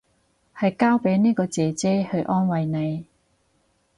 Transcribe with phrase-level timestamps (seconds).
[0.57, 3.05] 係交俾呢個姐姐去安慰你